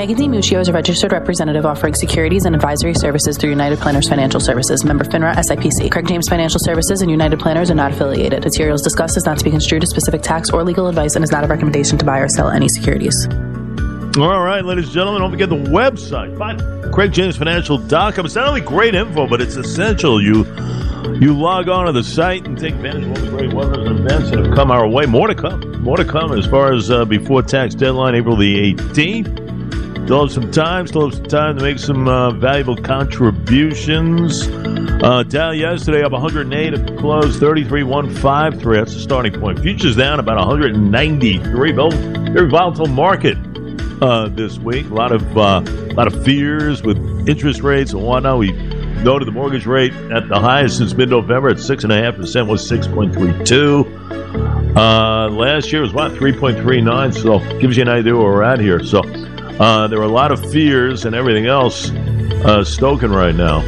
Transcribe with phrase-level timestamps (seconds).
[0.00, 4.40] Megan DiMuccio is a registered representative offering securities and advisory services through United Planners Financial
[4.40, 5.92] Services, member FINRA SIPC.
[5.92, 8.42] Craig James Financial Services and United Planners are not affiliated.
[8.42, 11.30] Materials discussed is not to be construed as specific tax or legal advice and is
[11.30, 13.14] not a recommendation to buy or sell any securities.
[14.16, 16.34] All right, ladies and gentlemen, don't forget the website,
[16.92, 18.24] CraigJamesFinancial.com.
[18.24, 20.22] It's not only great info, but it's essential.
[20.22, 20.46] You
[21.20, 23.98] you log on to the site and take advantage of all the great weathers and
[23.98, 25.04] events that have come our way.
[25.04, 25.82] More to come.
[25.82, 29.39] More to come as far as uh, before tax deadline, April the 18th.
[30.04, 30.86] Still have some time.
[30.86, 34.48] Still have some time to make some uh, valuable contributions.
[35.02, 38.76] Uh, Dow yesterday up 108 at the close, 33,153.
[38.76, 39.60] That's the starting point.
[39.60, 41.72] Futures down about 193.
[41.72, 43.38] Very volatile market
[44.02, 44.90] uh, this week.
[44.90, 48.38] A lot of uh, a lot of fears with interest rates and whatnot.
[48.38, 48.52] We
[49.02, 52.48] noted the mortgage rate at the highest since mid-November at six and a half percent
[52.48, 53.84] was six point three two.
[54.76, 57.12] Uh, last year was three nine.
[57.12, 58.82] So gives you an idea where we're at here.
[58.84, 59.02] So
[59.60, 63.58] uh, there are a lot of fears and everything else uh, stoking right now.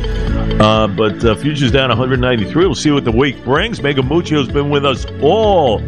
[0.59, 2.65] Uh, but uh, futures down 193.
[2.65, 3.83] We'll see what the week brings.
[3.83, 5.83] Megan DiMuccio has been with us all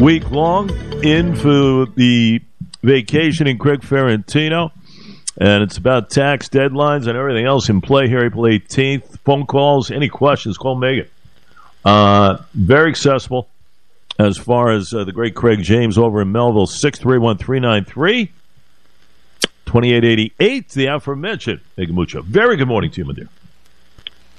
[0.00, 0.70] week long
[1.04, 2.42] in for the
[2.82, 4.72] vacation in Craig Ferrantino.
[5.40, 9.20] And it's about tax deadlines and everything else in play here April 18th.
[9.20, 11.08] Phone calls, any questions, call Megan.
[11.84, 13.48] Uh, very accessible
[14.18, 18.32] as far as uh, the great Craig James over in Melville, 631 393
[19.70, 20.68] 2888.
[20.70, 23.28] The aforementioned Megan Very good morning to you, my dear.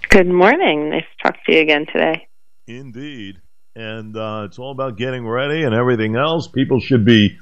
[0.09, 0.89] Good morning.
[0.89, 2.27] Nice to talk to you again today.
[2.67, 3.39] Indeed.
[3.73, 6.49] And uh, it's all about getting ready and everything else.
[6.49, 7.37] People should be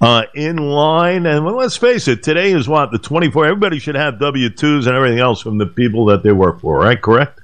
[0.00, 1.24] uh, in line.
[1.24, 3.46] And well, let's face it, today is what the 24.
[3.46, 6.80] Everybody should have W 2s and everything else from the people that they work for,
[6.80, 7.00] right?
[7.00, 7.38] Correct?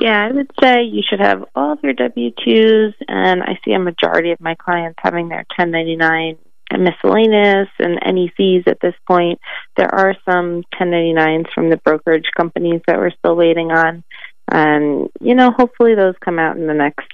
[0.00, 3.72] Yeah, I would say you should have all of your W 2s, and I see
[3.72, 6.38] a majority of my clients having their 1099 and
[6.76, 7.98] miscellaneous and
[8.36, 9.40] fees at this point.
[9.76, 14.04] There are some 1099s from the brokerage companies that we're still waiting on.
[14.50, 17.08] And, you know, hopefully those come out in the next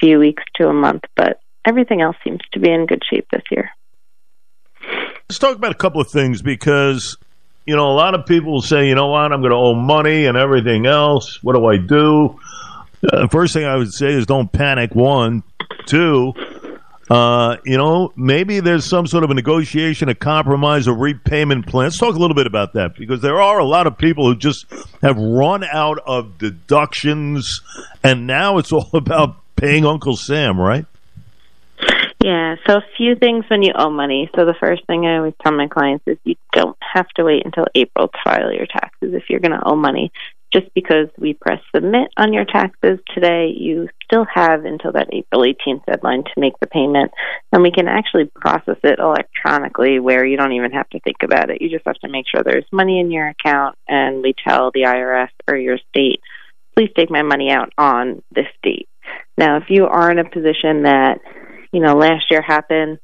[0.00, 1.02] few weeks to a month.
[1.16, 3.70] But everything else seems to be in good shape this year.
[5.28, 7.16] Let's talk about a couple of things because,
[7.66, 10.26] you know, a lot of people say, you know what, I'm going to owe money
[10.26, 11.42] and everything else.
[11.42, 12.38] What do I do?
[13.12, 14.94] Uh, first thing I would say is don't panic.
[14.94, 15.42] One,
[15.86, 16.32] two,
[17.10, 21.86] uh, you know, maybe there's some sort of a negotiation, a compromise, a repayment plan.
[21.86, 24.36] Let's talk a little bit about that because there are a lot of people who
[24.36, 24.66] just
[25.02, 27.60] have run out of deductions,
[28.02, 30.86] and now it's all about paying Uncle Sam, right?
[32.24, 34.30] Yeah, so a few things when you owe money.
[34.34, 37.44] So the first thing I always tell my clients is you don't have to wait
[37.44, 40.10] until April to file your taxes if you're going to owe money.
[40.50, 45.42] Just because we press submit on your taxes today, you still have until that April
[45.42, 47.10] 18th deadline to make the payment.
[47.52, 51.50] And we can actually process it electronically where you don't even have to think about
[51.50, 51.60] it.
[51.60, 54.82] You just have to make sure there's money in your account and we tell the
[54.82, 56.20] IRS or your state,
[56.76, 58.88] please take my money out on this date.
[59.36, 61.18] Now, if you are in a position that
[61.74, 63.00] you know, last year happened,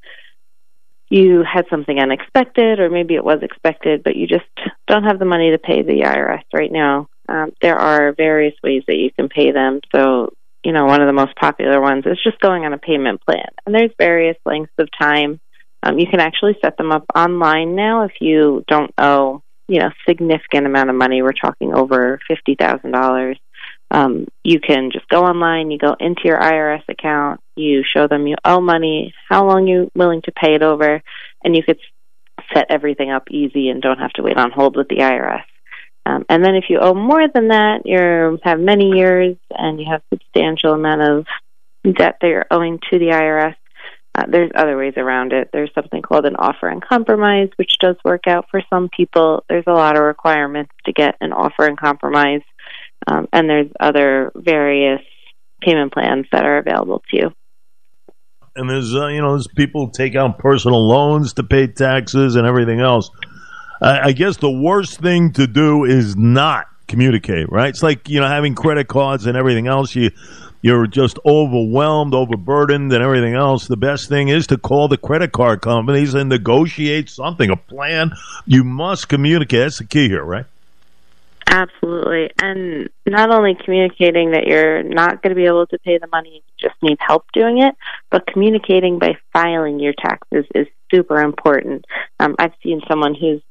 [1.08, 4.44] you had something unexpected, or maybe it was expected, but you just
[4.86, 7.08] don't have the money to pay the IRS right now.
[7.28, 9.80] Um, there are various ways that you can pay them.
[9.92, 10.32] So,
[10.64, 13.48] you know, one of the most popular ones is just going on a payment plan.
[13.64, 15.40] And there's various lengths of time.
[15.82, 19.90] Um, you can actually set them up online now if you don't owe, you know,
[20.06, 21.22] significant amount of money.
[21.22, 23.38] We're talking over fifty thousand dollars.
[23.90, 28.26] Um, you can just go online, you go into your IRS account, you show them
[28.26, 31.02] you owe money, how long you're willing to pay it over,
[31.42, 31.80] and you could
[32.54, 35.42] set everything up easy and don't have to wait on hold with the IRS.
[36.06, 39.86] Um, and then if you owe more than that, you have many years and you
[39.90, 41.26] have substantial amount of
[41.94, 43.54] debt that you're owing to the IRS.
[44.14, 45.50] Uh, there's other ways around it.
[45.52, 49.44] There's something called an offer and compromise, which does work out for some people.
[49.48, 52.42] There's a lot of requirements to get an offer and compromise
[53.06, 55.00] um, and there's other various
[55.62, 57.32] payment plans that are available to you.
[58.56, 62.46] And there's uh, you know there's people take out personal loans to pay taxes and
[62.46, 63.10] everything else.
[63.82, 67.50] I, guess the worst thing to do is not communicate.
[67.50, 67.68] Right?
[67.68, 69.94] It's like you know having credit cards and everything else.
[69.94, 70.10] You
[70.62, 73.66] you're just overwhelmed, overburdened, and everything else.
[73.66, 78.12] The best thing is to call the credit card companies and negotiate something, a plan.
[78.44, 79.60] You must communicate.
[79.60, 80.44] That's the key here, right?
[81.46, 82.30] Absolutely.
[82.40, 86.34] And not only communicating that you're not going to be able to pay the money,
[86.34, 87.74] you just need help doing it,
[88.10, 91.86] but communicating by filing your taxes is super important.
[92.20, 93.42] Um, I've seen someone whose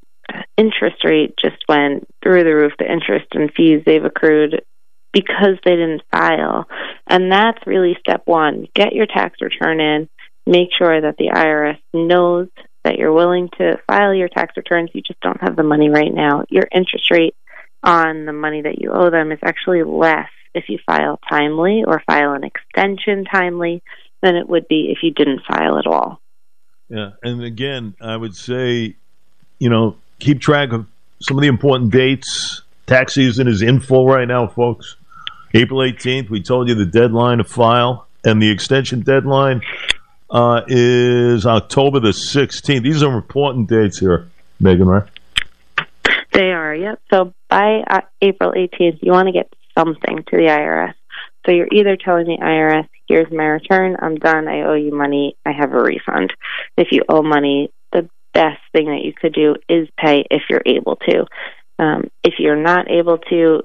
[0.57, 4.63] interest rate just went through the roof, the interest and fees they've accrued
[5.13, 6.67] because they didn't file.
[7.07, 8.67] And that's really step one.
[8.75, 10.09] Get your tax return in,
[10.45, 12.47] make sure that the IRS knows
[12.83, 14.91] that you're willing to file your tax returns.
[14.93, 16.45] You just don't have the money right now.
[16.49, 17.35] Your interest rate
[17.83, 22.01] on the money that you owe them is actually less if you file timely or
[22.05, 23.81] file an extension timely
[24.21, 26.19] than it would be if you didn't file at all.
[26.89, 28.95] Yeah, and again, I would say,
[29.59, 30.85] you know, keep track of
[31.21, 32.61] some of the important dates.
[32.87, 34.95] Tax season is in full right now, folks.
[35.53, 39.61] April 18th, we told you the deadline to file, and the extension deadline
[40.29, 42.83] uh, is October the 16th.
[42.83, 44.29] These are important dates here,
[44.59, 45.09] Megan, right?
[46.33, 47.01] They are, yep.
[47.09, 50.93] So by uh, April 18th, you want to get something to the IRS.
[51.45, 55.35] So you're either telling the IRS, here's my return, I'm done, I owe you money,
[55.45, 56.33] I have a refund.
[56.77, 57.71] If you owe money,
[58.33, 61.25] best thing that you could do is pay if you're able to.
[61.77, 63.63] Um, if you're not able to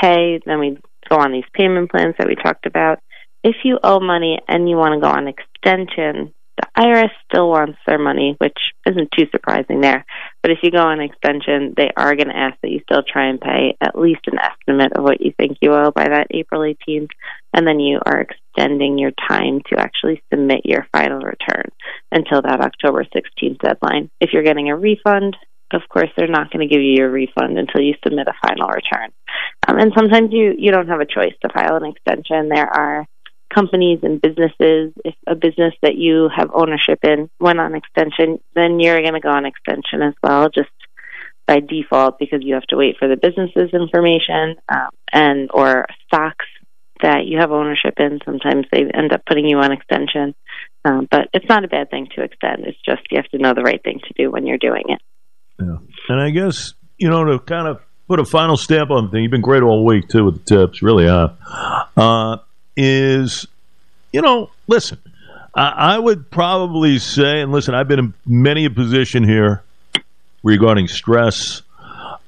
[0.00, 2.98] pay, then we go on these payment plans that we talked about.
[3.42, 7.78] If you owe money and you want to go on extension, the IRS still wants
[7.86, 8.56] their money, which
[8.86, 10.04] isn't too surprising there.
[10.42, 13.28] But if you go on extension, they are going to ask that you still try
[13.28, 16.60] and pay at least an estimate of what you think you owe by that April
[16.60, 17.10] 18th,
[17.52, 21.70] and then you are extending your time to actually submit your final return
[22.12, 24.10] until that October 16th deadline.
[24.20, 25.36] If you're getting a refund,
[25.72, 28.68] of course, they're not going to give you your refund until you submit a final
[28.68, 29.10] return.
[29.66, 32.48] Um, and sometimes you, you don't have a choice to file an extension.
[32.48, 33.06] There are
[33.54, 38.80] companies and businesses, if a business that you have ownership in went on extension, then
[38.80, 40.70] you're going to go on extension as well, just
[41.46, 46.46] by default because you have to wait for the business's information um, and or stocks
[47.02, 48.18] that you have ownership in.
[48.24, 50.34] Sometimes they end up putting you on extension,
[50.84, 52.64] um, but it's not a bad thing to extend.
[52.64, 55.00] It's just you have to know the right thing to do when you're doing it.
[55.60, 55.76] Yeah,
[56.08, 59.22] and I guess you know to kind of put a final stamp on the thing.
[59.22, 61.36] You've been great all week too with the tips, really have.
[61.96, 62.38] Uh,
[62.76, 63.46] is,
[64.12, 64.98] you know, listen,
[65.54, 69.62] I, I would probably say, and listen, I've been in many a position here
[70.42, 71.62] regarding stress.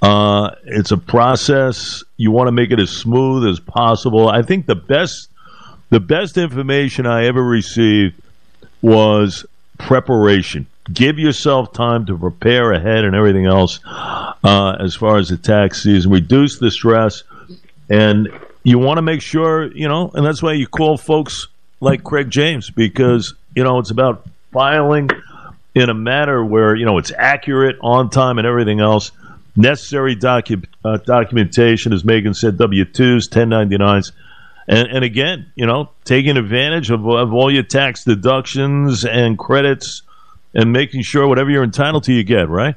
[0.00, 2.04] Uh, it's a process.
[2.16, 4.28] You want to make it as smooth as possible.
[4.28, 5.28] I think the best,
[5.90, 8.14] the best information I ever received
[8.82, 9.46] was
[9.78, 10.66] preparation.
[10.92, 15.82] Give yourself time to prepare ahead and everything else uh, as far as the tax
[15.82, 16.12] season.
[16.12, 17.24] Reduce the stress,
[17.88, 18.28] and
[18.66, 21.46] you want to make sure, you know, and that's why you call folks
[21.78, 25.08] like Craig James because, you know, it's about filing
[25.76, 29.12] in a manner where, you know, it's accurate, on time, and everything else.
[29.54, 34.10] Necessary docu- uh, documentation, as Megan said, W 2s, 1099s.
[34.66, 40.02] And, and again, you know, taking advantage of, of all your tax deductions and credits
[40.54, 42.74] and making sure whatever you're entitled to, you get, right?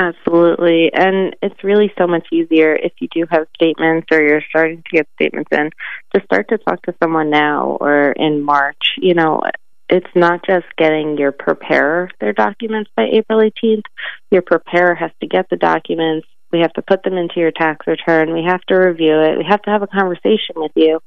[0.00, 0.90] Absolutely.
[0.94, 4.96] And it's really so much easier if you do have statements or you're starting to
[4.96, 5.68] get statements in
[6.14, 8.94] to start to talk to someone now or in March.
[8.96, 9.42] You know,
[9.90, 13.82] it's not just getting your preparer their documents by April 18th.
[14.30, 16.26] Your preparer has to get the documents.
[16.50, 18.32] We have to put them into your tax return.
[18.32, 19.36] We have to review it.
[19.36, 21.00] We have to have a conversation with you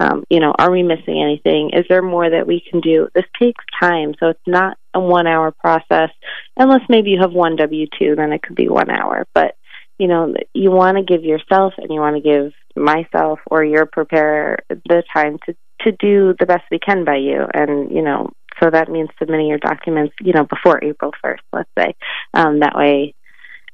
[0.00, 1.70] um, you know, are we missing anything?
[1.72, 3.08] Is there more that we can do?
[3.14, 6.10] This takes time, so it's not a one hour process.
[6.56, 9.26] Unless maybe you have one W 2, then it could be one hour.
[9.34, 9.56] But,
[9.98, 13.86] you know, you want to give yourself and you want to give myself or your
[13.86, 17.46] preparer the time to, to do the best we can by you.
[17.52, 18.30] And, you know,
[18.62, 21.94] so that means submitting your documents, you know, before April 1st, let's say.
[22.34, 23.14] Um, that way,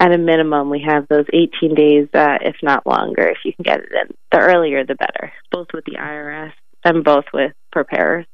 [0.00, 3.62] at a minimum, we have those 18 days, uh, if not longer, if you can
[3.62, 4.14] get it in.
[4.32, 6.52] The earlier, the better, both with the IRS
[6.84, 8.26] and both with preparers.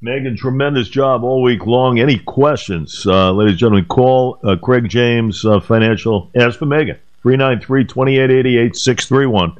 [0.00, 1.98] Megan, tremendous job all week long.
[1.98, 6.30] Any questions, uh, ladies and gentlemen, call uh, Craig James uh, Financial.
[6.34, 6.98] Ask for Megan.
[7.22, 9.56] 393 2888 631.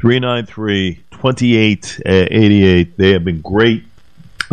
[0.00, 2.96] 393 2888.
[2.96, 3.84] They have been great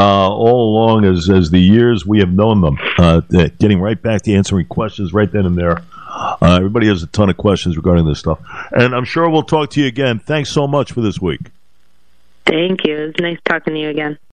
[0.01, 3.21] uh, all along as, as the years we have known them, uh,
[3.59, 5.83] getting right back to answering questions right then and there.
[6.07, 8.39] Uh, everybody has a ton of questions regarding this stuff.
[8.71, 10.19] And I'm sure we'll talk to you again.
[10.19, 11.41] Thanks so much for this week.
[12.45, 12.97] Thank you.
[12.97, 14.17] It was nice talking to you again.